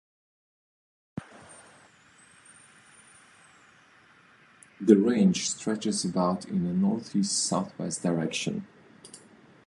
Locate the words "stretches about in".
5.51-6.65